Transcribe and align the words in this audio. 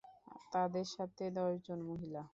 তাদের 0.51 0.85
সাথে 0.95 1.23
দশজন 1.37 1.79
মহিলা। 1.89 2.21